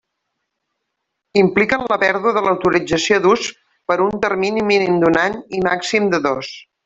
Impliquen 1.41 1.83
la 1.91 1.97
pèrdua 2.03 2.33
de 2.37 2.43
l'autorització 2.47 3.19
d'ús 3.27 3.45
per 3.91 3.99
un 4.07 4.17
termini 4.25 4.65
mínim 4.71 4.97
d'un 5.05 5.21
any 5.27 5.37
i 5.59 5.63
màxim 5.69 6.11
de 6.17 6.23
dos. 6.29 6.53